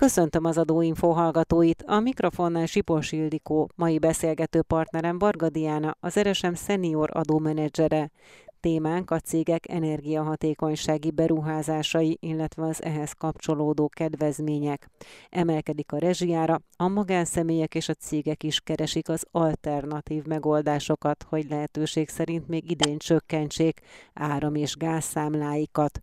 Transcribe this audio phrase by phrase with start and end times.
[0.00, 6.52] Köszöntöm az Adóinfo hallgatóit, a mikrofonnál Sipos Ildikó, mai beszélgető partnerem Varga Diana, az RSM
[6.52, 8.10] senior adómenedzsere.
[8.60, 14.88] Témánk a cégek energiahatékonysági beruházásai, illetve az ehhez kapcsolódó kedvezmények.
[15.28, 22.08] Emelkedik a rezsijára, a magánszemélyek és a cégek is keresik az alternatív megoldásokat, hogy lehetőség
[22.08, 23.80] szerint még idén csökkentsék
[24.14, 26.00] áram- és gázszámláikat.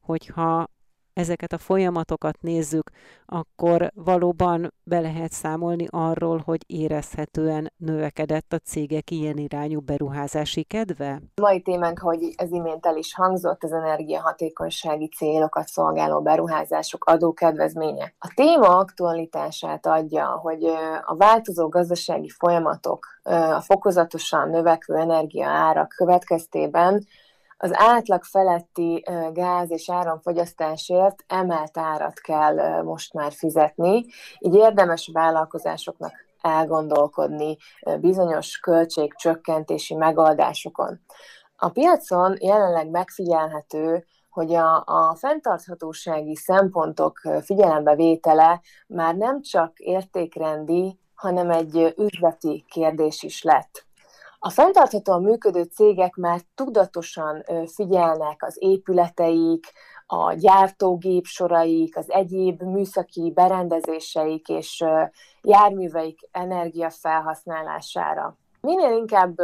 [0.00, 0.68] Hogyha
[1.14, 2.90] ezeket a folyamatokat nézzük,
[3.26, 11.22] akkor valóban be lehet számolni arról, hogy érezhetően növekedett a cégek ilyen irányú beruházási kedve?
[11.40, 18.14] Mai témánk, hogy ez imént el is hangzott, az energiahatékonysági célokat szolgáló beruházások adókedvezménye.
[18.18, 20.64] A téma aktualitását adja, hogy
[21.04, 27.06] a változó gazdasági folyamatok, a fokozatosan növekvő energiaárak következtében
[27.64, 34.04] az átlag feletti gáz és áramfogyasztásért emelt árat kell most már fizetni,
[34.38, 37.56] így érdemes vállalkozásoknak elgondolkodni
[38.00, 41.00] bizonyos költségcsökkentési megoldásokon.
[41.56, 51.50] A piacon jelenleg megfigyelhető, hogy a, a fenntarthatósági szempontok figyelembevétele már nem csak értékrendi, hanem
[51.50, 53.86] egy üzleti kérdés is lett.
[54.44, 59.66] A fenntarthatóan működő cégek már tudatosan figyelnek az épületeik,
[60.06, 64.84] a gyártógép soraik, az egyéb műszaki berendezéseik és
[65.42, 68.36] járműveik energiafelhasználására.
[68.60, 69.34] Minél inkább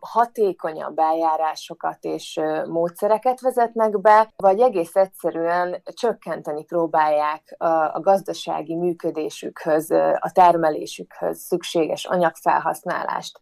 [0.00, 7.54] hatékonyabb eljárásokat és módszereket vezetnek be, vagy egész egyszerűen csökkenteni próbálják
[7.92, 13.40] a gazdasági működésükhöz, a termelésükhöz szükséges anyagfelhasználást.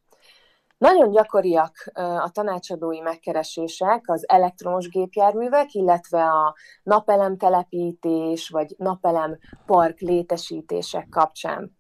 [0.85, 9.99] Nagyon gyakoriak a tanácsadói megkeresések az elektromos gépjárművek, illetve a napelem telepítés vagy napelem park
[10.01, 11.77] létesítések kapcsán.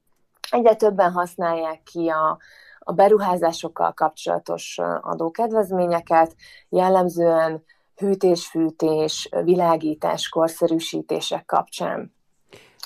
[0.50, 2.38] Egyre többen használják ki a,
[2.78, 6.34] a beruházásokkal kapcsolatos adókedvezményeket,
[6.68, 7.64] jellemzően
[7.96, 12.13] hűtés-fűtés, világítás, korszerűsítések kapcsán.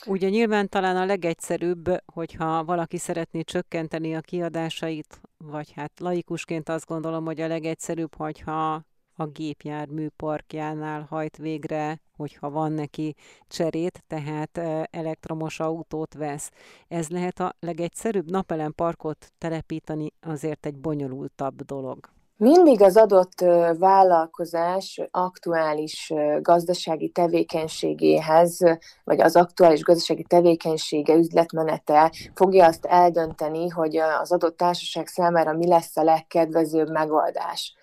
[0.07, 6.87] Ugye nyilván talán a legegyszerűbb, hogyha valaki szeretné csökkenteni a kiadásait, vagy hát laikusként azt
[6.87, 13.15] gondolom, hogy a legegyszerűbb, hogyha a gépjármű parkjánál hajt végre, hogyha van neki
[13.49, 14.59] cserét, tehát
[14.91, 16.51] elektromos autót vesz.
[16.89, 22.18] Ez lehet a legegyszerűbb napelem parkot telepíteni, azért egy bonyolultabb dolog.
[22.41, 23.41] Mindig az adott
[23.79, 28.59] vállalkozás aktuális gazdasági tevékenységéhez,
[29.05, 35.67] vagy az aktuális gazdasági tevékenysége, üzletmenete fogja azt eldönteni, hogy az adott társaság számára mi
[35.67, 37.75] lesz a legkedvezőbb megoldás.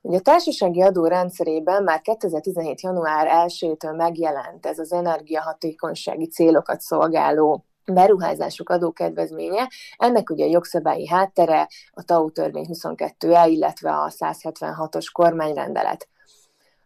[0.00, 2.80] Ugye a társasági adó rendszerében már 2017.
[2.80, 9.68] január 1-től megjelent ez az energiahatékonysági célokat szolgáló beruházások adókedvezménye.
[9.96, 16.08] Ennek ugye a jogszabályi háttere a TAU törvény 22E, illetve a 176-os kormányrendelet.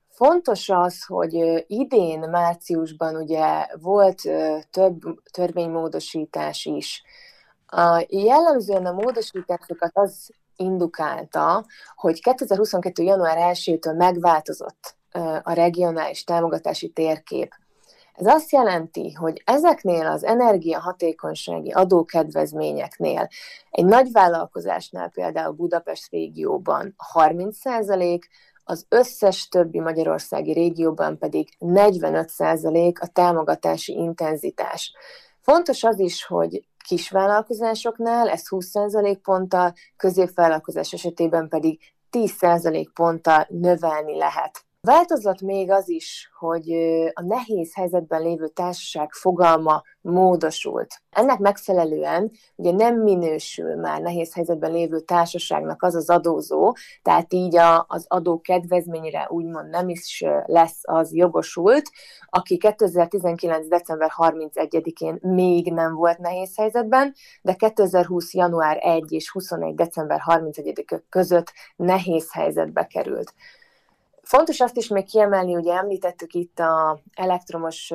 [0.09, 4.21] Fontos az, hogy idén márciusban ugye volt
[4.71, 7.03] több törvénymódosítás is.
[7.67, 11.65] A jellemzően a módosításokat az indukálta,
[11.95, 13.03] hogy 2022.
[13.03, 14.97] január 1-től megváltozott
[15.43, 17.55] a regionális támogatási térkép.
[18.13, 23.29] Ez azt jelenti, hogy ezeknél az energiahatékonysági adókedvezményeknél
[23.71, 28.21] egy nagy vállalkozásnál például Budapest régióban 30%,
[28.65, 34.93] az összes többi magyarországi régióban pedig 45% a támogatási intenzitás.
[35.41, 41.81] Fontos az is, hogy kisvállalkozásoknál ez 20% ponttal, középvállalkozás esetében pedig
[42.11, 44.65] 10% ponttal növelni lehet.
[44.87, 46.73] Változott még az is, hogy
[47.13, 51.03] a nehéz helyzetben lévő társaság fogalma módosult.
[51.11, 57.57] Ennek megfelelően ugye nem minősül már nehéz helyzetben lévő társaságnak az az adózó, tehát így
[57.57, 61.91] a, az adó kedvezményre úgymond nem is lesz az jogosult,
[62.27, 63.69] aki 2019.
[63.69, 68.35] december 31-én még nem volt nehéz helyzetben, de 2020.
[68.35, 69.75] január 1 és 21.
[69.75, 73.35] december 31 között nehéz helyzetbe került.
[74.23, 77.93] Fontos azt is még kiemelni, ugye említettük itt a elektromos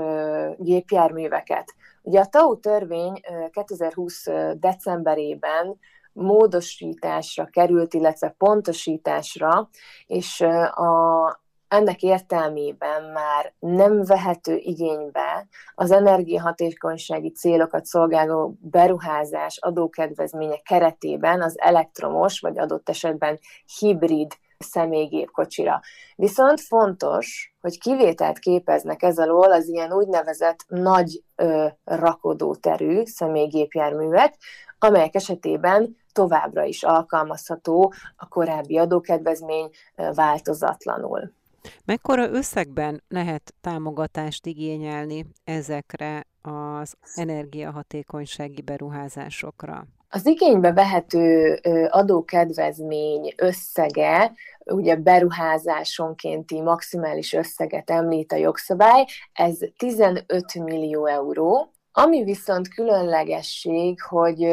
[0.58, 1.74] gépjárműveket.
[2.02, 3.22] Ugye a TAU törvény
[3.52, 5.80] 2020 decemberében
[6.14, 9.70] módosításra került, illetve pontosításra,
[10.06, 10.42] és
[10.72, 21.60] a, ennek értelmében már nem vehető igénybe az energiahatékonysági célokat szolgáló beruházás adókedvezménye keretében az
[21.60, 23.40] elektromos, vagy adott esetben
[23.80, 25.82] hibrid személygépkocsira.
[26.16, 34.36] Viszont fontos, hogy kivételt képeznek ez alól az ilyen úgynevezett nagy ö, rakodóterű személygépjárművek,
[34.80, 39.70] amelyek esetében továbbra is alkalmazható a korábbi adókedvezmény
[40.14, 41.32] változatlanul.
[41.86, 49.88] Mekkora összegben lehet támogatást igényelni ezekre az energiahatékonysági beruházásokra?
[50.10, 51.54] Az igénybe vehető
[51.90, 54.34] adókedvezmény összege,
[54.66, 64.48] ugye beruházásonkénti maximális összeget említ a jogszabály, ez 15 millió euró, ami viszont különlegesség, hogy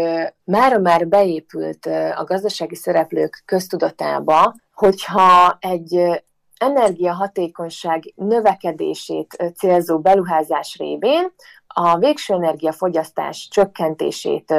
[0.44, 1.86] már már beépült
[2.16, 6.22] a gazdasági szereplők köztudatába, hogyha egy
[6.58, 11.32] energiahatékonyság növekedését célzó beruházás révén
[11.66, 14.54] a végső energiafogyasztás csökkentését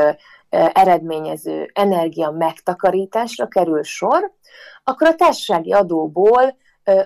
[0.74, 4.32] eredményező energia megtakarításra kerül sor,
[4.84, 6.58] akkor a társasági adóból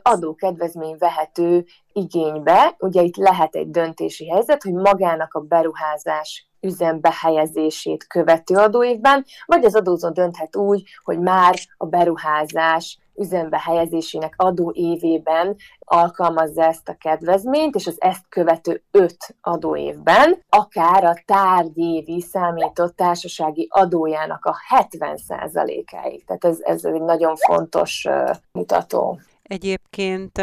[0.02, 2.76] adókedvezmény vehető igénybe.
[2.80, 9.66] Ugye itt lehet egy döntési helyzet, hogy magának a beruházás üzembe helyezését követő adóévben, vagy
[9.66, 16.96] az adózó dönthet úgy, hogy már a beruházás üzembe helyezésének adó évében alkalmazza ezt a
[17.00, 26.26] kedvezményt, és az ezt követő öt adóévben akár a tárgyévi számított társasági adójának a 70%-áig.
[26.26, 28.08] Tehát ez, ez egy nagyon fontos
[28.52, 29.20] mutató.
[29.44, 30.38] Egyébként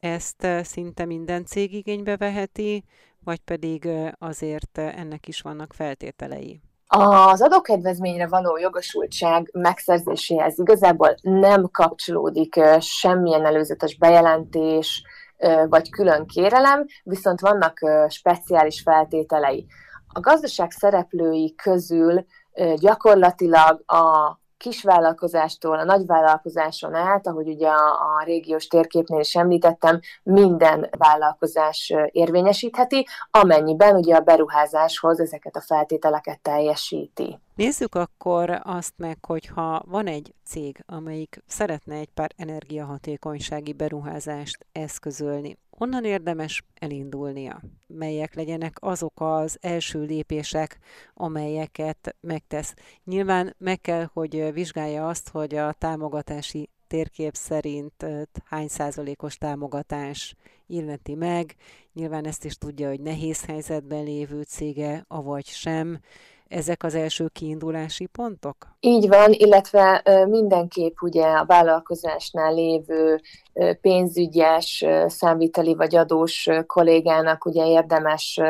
[0.00, 2.84] ezt szinte minden cég igénybe veheti,
[3.24, 3.88] vagy pedig
[4.18, 6.60] azért ennek is vannak feltételei?
[6.94, 15.02] Az adókedvezményre való jogosultság megszerzéséhez igazából nem kapcsolódik semmilyen előzetes bejelentés
[15.68, 17.78] vagy külön kérelem, viszont vannak
[18.08, 19.66] speciális feltételei.
[20.06, 22.24] A gazdaság szereplői közül
[22.76, 30.88] gyakorlatilag a kisvállalkozástól a nagyvállalkozáson át, ahogy ugye a, a régiós térképnél is említettem, minden
[30.98, 37.38] vállalkozás érvényesítheti, amennyiben ugye a beruházáshoz ezeket a feltételeket teljesíti.
[37.54, 45.58] Nézzük akkor azt meg, hogyha van egy cég, amelyik szeretne egy pár energiahatékonysági beruházást eszközölni,
[45.82, 47.62] honnan érdemes elindulnia?
[47.86, 50.78] Melyek legyenek azok az első lépések,
[51.14, 52.74] amelyeket megtesz?
[53.04, 58.06] Nyilván meg kell, hogy vizsgálja azt, hogy a támogatási térkép szerint
[58.44, 60.34] hány százalékos támogatás
[60.66, 61.54] illeti meg.
[61.92, 66.00] Nyilván ezt is tudja, hogy nehéz helyzetben lévő cége, avagy sem
[66.52, 68.56] ezek az első kiindulási pontok?
[68.80, 73.20] Így van, illetve mindenképp ugye a vállalkozásnál lévő
[73.80, 78.40] pénzügyes, számviteli vagy adós kollégának ugye érdemes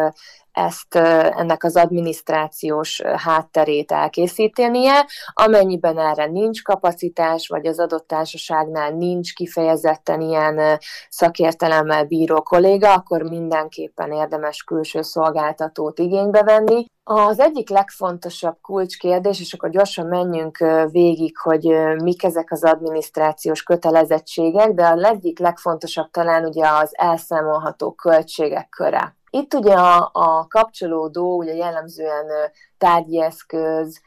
[0.53, 9.35] ezt ennek az adminisztrációs hátterét elkészítenie, amennyiben erre nincs kapacitás, vagy az adott társaságnál nincs
[9.35, 10.79] kifejezetten ilyen
[11.09, 16.85] szakértelemmel bíró kolléga, akkor mindenképpen érdemes külső szolgáltatót igénybe venni.
[17.05, 20.59] Az egyik legfontosabb kulcskérdés, és akkor gyorsan menjünk
[20.91, 21.65] végig, hogy
[22.03, 29.17] mik ezek az adminisztrációs kötelezettségek, de a egyik legfontosabb talán ugye az elszámolható költségek köre.
[29.35, 32.27] Itt ugye a, a kapcsolódó, ugye jellemzően
[32.79, 34.01] tárgyi eszköz,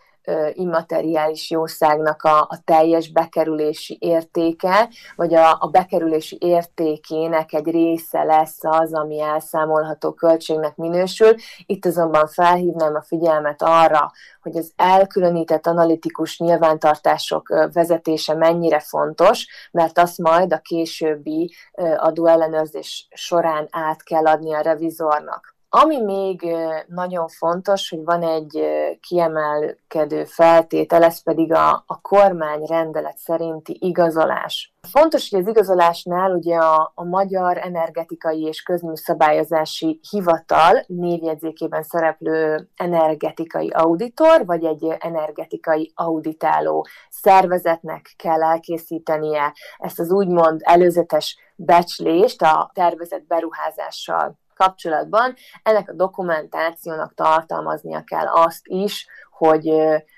[0.53, 8.63] immateriális jószágnak a, a teljes bekerülési értéke, vagy a, a bekerülési értékének egy része lesz
[8.63, 11.33] az, ami elszámolható költségnek minősül.
[11.65, 14.11] Itt azonban felhívnám a figyelmet arra,
[14.41, 21.53] hogy az elkülönített analitikus nyilvántartások vezetése mennyire fontos, mert azt majd a későbbi
[21.97, 25.54] adóellenőrzés során át kell adni a revizornak.
[25.77, 26.55] Ami még
[26.87, 28.59] nagyon fontos, hogy van egy
[29.01, 34.73] kiemelkedő feltétel, ez pedig a, a kormány rendelet szerinti igazolás.
[34.81, 43.69] Fontos, hogy az igazolásnál ugye a, a Magyar Energetikai és Közműszabályozási Hivatal névjegyzékében szereplő energetikai
[43.69, 53.27] auditor, vagy egy energetikai auditáló szervezetnek kell elkészítenie ezt az úgymond előzetes becslést a tervezett
[53.27, 55.33] beruházással kapcsolatban
[55.63, 59.73] ennek a dokumentációnak tartalmaznia kell azt is, hogy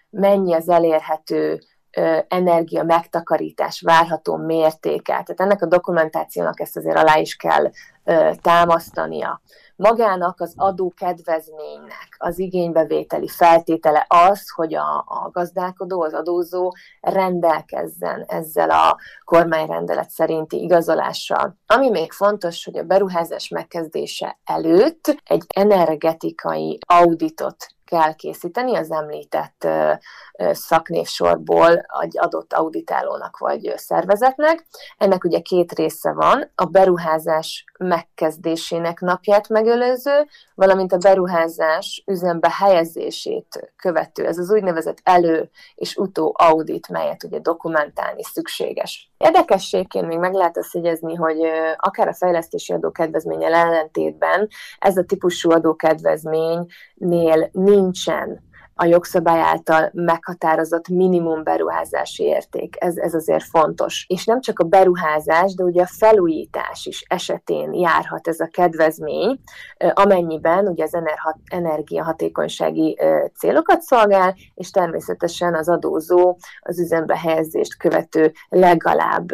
[0.09, 1.59] mennyi az elérhető
[2.27, 5.11] energia megtakarítás várható mértéke.
[5.11, 7.71] Tehát ennek a dokumentációnak ezt azért alá is kell
[8.41, 9.41] támasztania
[9.77, 18.69] magának az adókedvezménynek az igénybevételi feltétele az, hogy a, a gazdálkodó, az adózó rendelkezzen ezzel
[18.69, 21.57] a kormányrendelet szerinti igazolással.
[21.65, 29.67] Ami még fontos, hogy a beruházás megkezdése előtt egy energetikai auditot kell készíteni az említett
[30.51, 34.65] szaknévsorból egy adott auditálónak vagy szervezetnek.
[34.97, 43.71] Ennek ugye két része van, a beruházás megkezdésének napját megelőző, valamint a beruházás üzembe helyezését
[43.75, 49.11] követő, ez az úgynevezett elő- és utó audit, melyet ugye dokumentálni szükséges.
[49.17, 51.37] Érdekességként még meg lehet azt jegyezni, hogy
[51.75, 54.47] akár a fejlesztési adókedvezménnyel ellentétben
[54.79, 58.46] ez a típusú adókedvezménynél nincsen
[58.79, 62.75] a jogszabály által meghatározott minimum beruházási érték.
[62.79, 64.05] Ez, ez azért fontos.
[64.07, 69.39] És nem csak a beruházás, de ugye a felújítás is esetén járhat ez a kedvezmény,
[69.93, 70.97] amennyiben ugye az
[71.45, 72.97] energiahatékonysági
[73.37, 79.31] célokat szolgál, és természetesen az adózó az üzembe helyezést követő legalább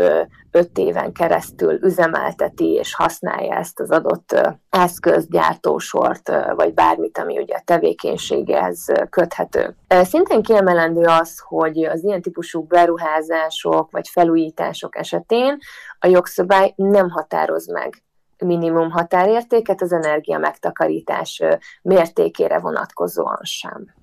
[0.51, 7.55] öt éven keresztül üzemelteti és használja ezt az adott eszköz, gyártósort, vagy bármit, ami ugye
[7.55, 8.85] a tevékenységhez
[9.33, 9.75] köthető.
[10.05, 15.57] Szintén kiemelendő az, hogy az ilyen típusú beruházások vagy felújítások esetén
[15.99, 18.03] a jogszabály nem határoz meg
[18.37, 21.41] minimum határértéket az energia megtakarítás
[21.81, 23.93] mértékére vonatkozóan sem.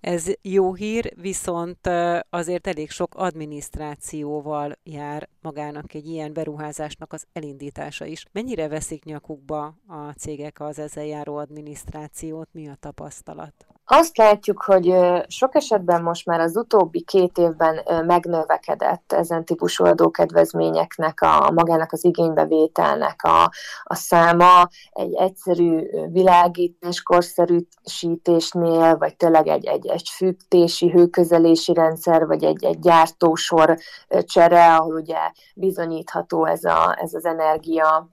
[0.00, 1.90] Ez jó hír, viszont
[2.30, 8.24] azért elég sok adminisztrációval jár magának egy ilyen beruházásnak az elindítása is.
[8.32, 12.48] Mennyire veszik nyakukba a cégek az ezzel járó adminisztrációt?
[12.52, 13.66] Mi a tapasztalat?
[13.90, 14.94] Azt látjuk, hogy
[15.26, 22.04] sok esetben most már az utóbbi két évben megnövekedett ezen típusú adókedvezményeknek, a magának az
[22.04, 23.50] igénybevételnek a,
[23.82, 32.44] a száma egy egyszerű világítás, korszerűsítésnél, vagy tényleg egy, egy, egy fűtési, hőközelési rendszer, vagy
[32.44, 33.78] egy, egy gyártósor
[34.20, 38.08] csere, ahol ugye bizonyítható ez, a, ez az energia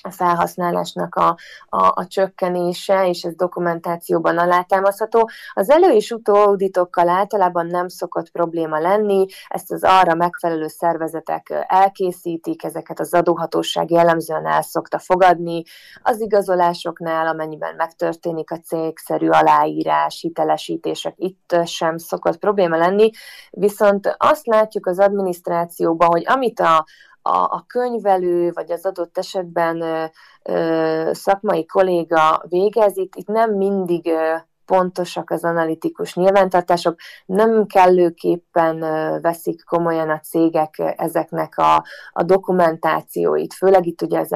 [0.00, 1.36] a felhasználásnak a,
[1.68, 5.30] a, a csökkenése, és ez dokumentációban alátámasztható.
[5.52, 11.64] Az elő- és utó auditokkal általában nem szokott probléma lenni, ezt az arra megfelelő szervezetek
[11.66, 15.62] elkészítik, ezeket az adóhatóság jellemzően el szokta fogadni.
[16.02, 23.10] Az igazolásoknál, amennyiben megtörténik a cégszerű aláírás, hitelesítések, itt sem szokott probléma lenni,
[23.50, 26.84] viszont azt látjuk az adminisztrációban, hogy amit a,
[27.28, 30.04] a, a könyvelő, vagy az adott esetben ö,
[30.42, 34.36] ö, szakmai kolléga végez, itt, itt nem mindig ö,
[34.68, 38.78] pontosak az analitikus nyilvántartások, nem kellőképpen
[39.20, 44.32] veszik komolyan a cégek ezeknek a, a dokumentációit, főleg itt ugye az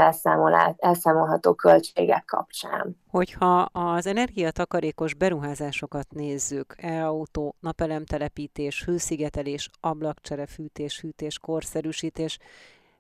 [0.76, 2.96] elszámolható költségek kapcsán.
[3.10, 12.38] Hogyha az energiatakarékos beruházásokat nézzük, e-autó, napelemtelepítés, hőszigetelés, ablakcsere, fűtés, hűtés, korszerűsítés,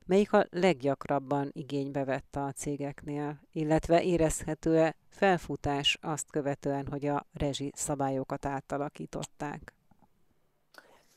[0.06, 7.72] melyik a leggyakrabban igénybe vett a cégeknél, illetve érezhető-e felfutás azt követően, hogy a rezsi
[7.74, 9.74] szabályokat átalakították?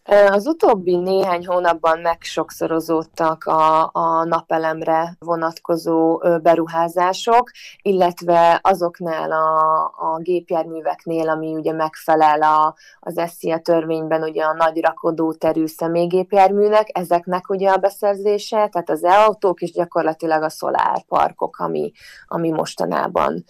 [0.08, 11.30] Az utóbbi néhány hónapban megsokszorozódtak a, a napelemre vonatkozó beruházások, illetve azoknál a, a gépjárműveknél,
[11.30, 17.78] ami ugye megfelel a, az SZIA törvényben ugye a nagy rakodóterű személygépjárműnek, ezeknek ugye a
[17.78, 21.92] beszerzése, tehát az e-autók és gyakorlatilag a szolárparkok, ami,
[22.28, 23.44] ami mostanában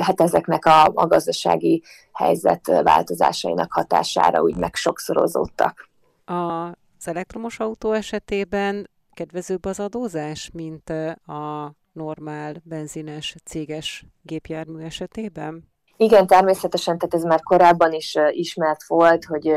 [0.00, 5.89] hát ezeknek a, a gazdasági helyzet változásainak hatására úgy megsokszorozódtak.
[6.30, 10.90] Az elektromos autó esetében kedvezőbb az adózás, mint
[11.24, 15.69] a normál benzines céges gépjármű esetében?
[16.02, 19.54] Igen, természetesen, tehát ez már korábban is ismert volt, hogy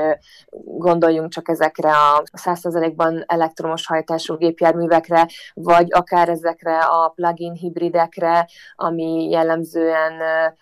[0.78, 9.30] gondoljunk csak ezekre a 100%-ban elektromos hajtású gépjárművekre, vagy akár ezekre a plug-in hibridekre, ami
[9.30, 10.14] jellemzően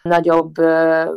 [0.01, 0.55] nagyobb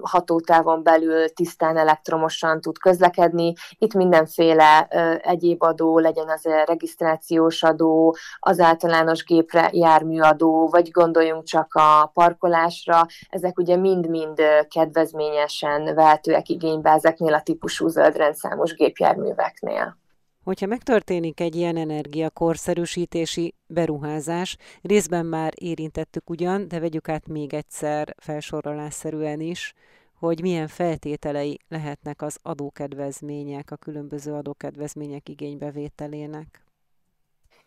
[0.03, 3.53] hatótávon belül tisztán elektromosan tud közlekedni.
[3.79, 4.87] Itt mindenféle
[5.23, 13.07] egyéb adó, legyen az regisztrációs adó, az általános gépre járműadó, vagy gondoljunk csak a parkolásra,
[13.29, 19.97] ezek ugye mind-mind kedvezményesen vehetőek igénybe ezeknél a típusú zöldrendszámos gépjárműveknél.
[20.45, 28.15] Hogyha megtörténik egy ilyen energiakorszerűsítési beruházás, részben már érintettük ugyan, de vegyük át még egyszer
[28.19, 29.75] felsorolásszerűen is,
[30.19, 36.64] hogy milyen feltételei lehetnek az adókedvezmények, a különböző adókedvezmények igénybevételének.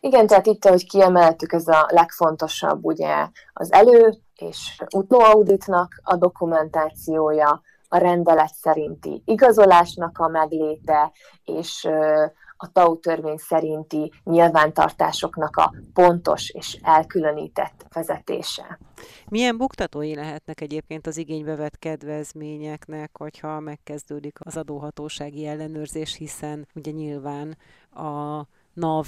[0.00, 7.62] Igen, tehát itt, ahogy kiemeltük, ez a legfontosabb ugye az elő és utóauditnak a dokumentációja,
[7.88, 11.12] a rendelet szerinti igazolásnak a megléte,
[11.44, 11.88] és
[12.56, 18.78] a TAU törvény szerinti nyilvántartásoknak a pontos és elkülönített vezetése.
[19.28, 26.90] Milyen buktatói lehetnek egyébként az igénybe vett kedvezményeknek, hogyha megkezdődik az adóhatósági ellenőrzés, hiszen ugye
[26.90, 27.56] nyilván
[27.90, 29.06] a NAV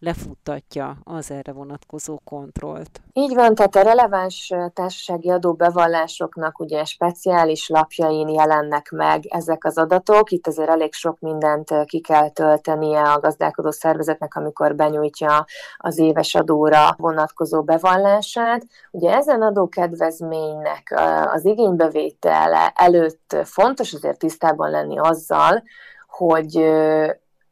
[0.00, 3.00] lefuttatja az erre vonatkozó kontrollt.
[3.12, 10.30] Így van, tehát a releváns társasági adóbevallásoknak ugye speciális lapjain jelennek meg ezek az adatok.
[10.30, 15.44] Itt azért elég sok mindent ki kell töltenie a gazdálkodó szervezetnek, amikor benyújtja
[15.76, 18.66] az éves adóra vonatkozó bevallását.
[18.90, 20.94] Ugye ezen adókedvezménynek
[21.32, 25.62] az igénybevétele előtt fontos azért tisztában lenni azzal,
[26.06, 26.70] hogy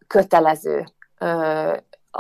[0.07, 0.87] kötelező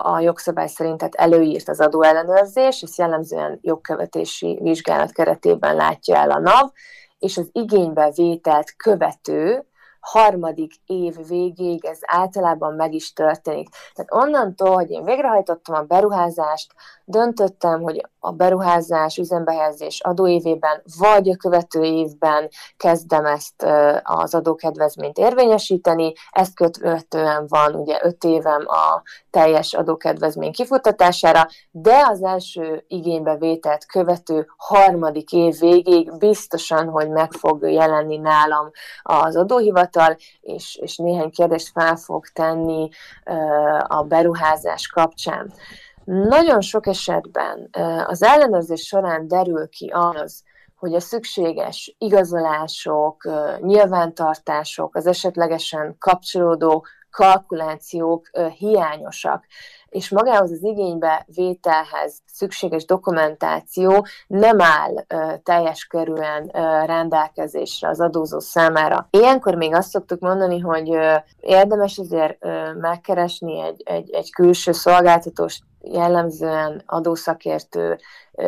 [0.03, 6.39] a jogszabály szerint tehát előírt az adóellenőrzés, ezt jellemzően jogkövetési vizsgálat keretében látja el a
[6.39, 6.71] NAV,
[7.19, 9.67] és az igénybevételt követő
[10.07, 13.69] harmadik év végéig ez általában meg is történik.
[13.95, 16.73] Tehát onnantól, hogy én végrehajtottam a beruházást,
[17.05, 23.67] döntöttem, hogy a beruházás, üzembehelyezés adóévében, vagy a követő évben kezdem ezt
[24.03, 32.23] az adókedvezményt érvényesíteni, ezt követően van ugye öt évem a teljes adókedvezmény kifutatására, de az
[32.23, 38.71] első igénybevételt követő harmadik év végéig biztosan, hogy meg fog jelenni nálam
[39.03, 39.95] az adóhivatal,
[40.41, 42.89] és, és néhány kérdést fel fog tenni
[43.87, 45.53] a beruházás kapcsán.
[46.05, 47.71] Nagyon sok esetben
[48.07, 50.43] az ellenőrzés során derül ki az,
[50.77, 53.29] hogy a szükséges igazolások,
[53.61, 59.45] nyilvántartások, az esetlegesen kapcsolódó kalkulációk hiányosak,
[59.89, 64.95] és magához az igénybe vételhez szükséges dokumentáció nem áll
[65.43, 66.51] teljes körülön
[66.87, 69.09] rendelkezésre az adózó számára.
[69.11, 70.99] Ilyenkor még azt szoktuk mondani, hogy
[71.41, 72.39] érdemes azért
[72.81, 77.99] megkeresni egy, egy, egy külső szolgáltatóst, jellemzően adószakértő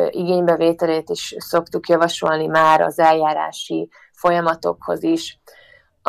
[0.09, 5.39] igénybevételét is szoktuk javasolni már az eljárási folyamatokhoz is.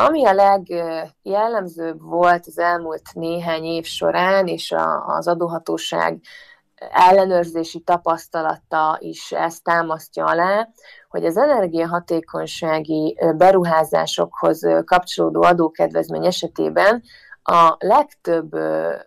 [0.07, 4.73] Ami a legjellemzőbb volt az elmúlt néhány év során, és
[5.05, 6.21] az adóhatóság
[6.91, 10.67] ellenőrzési tapasztalata is ezt támasztja alá,
[11.09, 17.03] hogy az energiahatékonysági beruházásokhoz kapcsolódó adókedvezmény esetében
[17.43, 18.51] a legtöbb,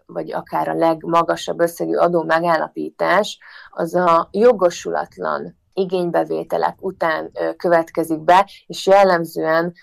[0.07, 3.39] vagy akár a legmagasabb összegű adó megállapítás
[3.71, 9.75] az a jogosulatlan igénybevételek után következik be, és jellemzően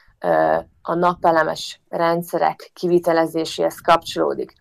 [0.81, 4.53] a napelemes rendszerek kivitelezéséhez kapcsolódik.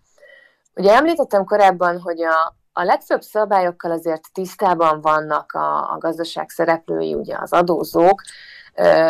[0.75, 7.13] Ugye említettem korábban, hogy a, a legfőbb szabályokkal azért tisztában vannak a, a gazdaság szereplői,
[7.13, 8.21] ugye az adózók,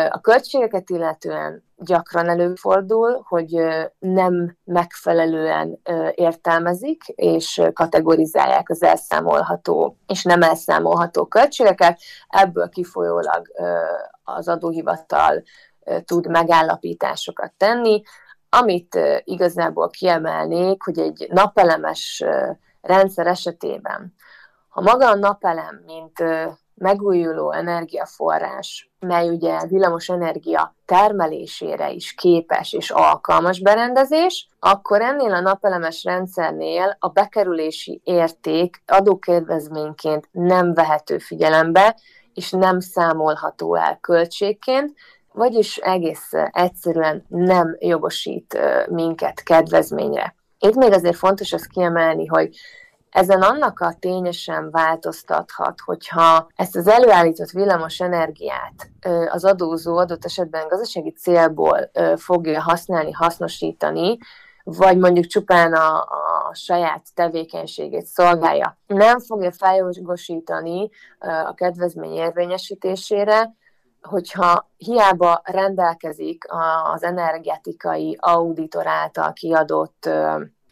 [0.08, 3.62] a költségeket illetően gyakran előfordul, hogy
[3.98, 5.80] nem megfelelően
[6.14, 12.00] értelmezik és kategorizálják az elszámolható és nem elszámolható költségeket.
[12.28, 13.46] Ebből kifolyólag
[14.24, 15.42] az adóhivatal
[16.04, 18.02] tud megállapításokat tenni.
[18.48, 22.24] Amit igazából kiemelnék, hogy egy napelemes
[22.80, 24.14] rendszer esetében,
[24.68, 26.24] ha maga a napelem, mint
[26.74, 35.40] megújuló energiaforrás, mely ugye villamos energia termelésére is képes és alkalmas berendezés, akkor ennél a
[35.40, 41.96] napelemes rendszernél a bekerülési érték adókedvezményként nem vehető figyelembe,
[42.34, 44.94] és nem számolható el költségként,
[45.32, 48.58] vagyis egész egyszerűen nem jogosít
[48.90, 50.34] minket kedvezményre.
[50.58, 52.56] Itt még azért fontos azt kiemelni, hogy
[53.10, 58.90] ezen annak a tényesen változtathat, hogyha ezt az előállított villamos energiát
[59.28, 64.18] az adózó adott esetben gazdasági célból fogja használni, hasznosítani,
[64.64, 68.78] vagy mondjuk csupán a, a saját tevékenységét szolgálja.
[68.86, 73.54] Nem fogja feljogosítani a kedvezmény érvényesítésére,
[74.02, 76.44] hogyha hiába rendelkezik
[76.92, 80.08] az energetikai auditor által kiadott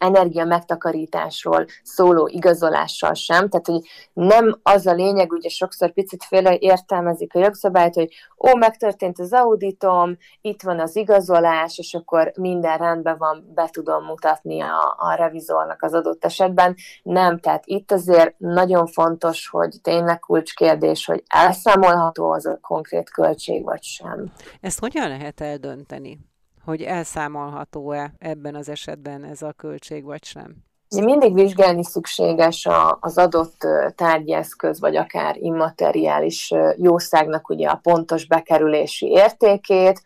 [0.01, 3.49] energia megtakarításról szóló igazolással sem.
[3.49, 3.81] Tehát, hogy
[4.13, 9.33] nem az a lényeg, ugye sokszor picit féle értelmezik a jogszabályt, hogy ó, megtörtént az
[9.33, 15.13] auditom, itt van az igazolás, és akkor minden rendben van, be tudom mutatni a, a
[15.15, 16.75] revizornak az adott esetben.
[17.03, 23.63] Nem, tehát itt azért nagyon fontos, hogy tényleg kulcskérdés, hogy elszámolható az a konkrét költség,
[23.63, 24.31] vagy sem.
[24.61, 26.30] Ezt hogyan lehet eldönteni?
[26.65, 30.55] Hogy elszámolható-e ebben az esetben ez a költség, vagy sem?
[30.95, 32.67] Mindig vizsgálni szükséges
[32.99, 40.01] az adott tárgyi eszköz, vagy akár immateriális jószágnak ugye a pontos bekerülési értékét.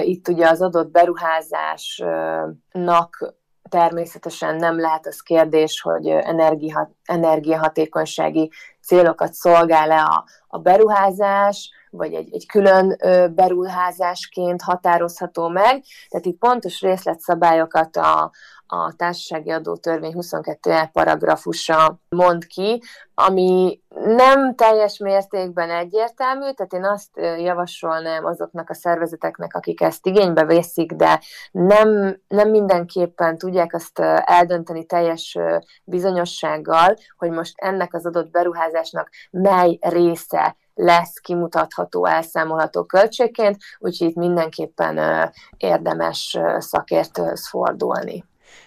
[0.00, 3.34] Itt ugye az adott beruházásnak
[3.68, 8.50] természetesen nem lehet az kérdés, hogy energia, energiahatékonysági
[8.82, 12.96] célokat szolgál-e a beruházás, vagy egy, egy külön
[13.34, 15.84] beruházásként határozható meg.
[16.08, 18.30] Tehát itt pontos részletszabályokat a,
[18.72, 22.82] a társasági adótörvény 22 paragrafusa mond ki,
[23.14, 30.44] ami nem teljes mértékben egyértelmű, tehát én azt javasolnám azoknak a szervezeteknek, akik ezt igénybe
[30.44, 35.38] veszik, de nem, nem mindenképpen tudják azt eldönteni teljes
[35.84, 44.14] bizonyossággal, hogy most ennek az adott beruházásnak mely része lesz kimutatható, elszámolható költségként, úgyhogy itt
[44.14, 48.24] mindenképpen érdemes szakértőhöz fordulni.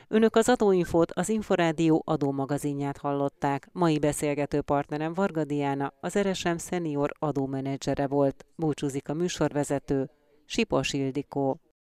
[0.07, 3.69] Önök az Adóinfót, az Inforádió adómagazinját hallották.
[3.71, 8.45] Mai beszélgető partnerem Varga Diana, az RSM senior adómenedzsere volt.
[8.55, 10.09] Búcsúzik a műsorvezető,
[10.45, 11.59] Sipos Ildikó.